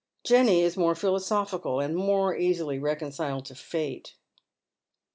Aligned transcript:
Jenny 0.23 0.61
is 0.63 0.75
more 0.77 0.95
philosophical, 0.95 1.79
and 1.79 1.95
more 1.95 2.35
easily 2.35 2.79
reconciled 2.79 3.45
to 3.45 3.53
Fate. 3.53 4.15